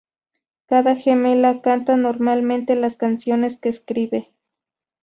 [0.65, 4.33] Cada gemela canta normalmente las canciones que escribe.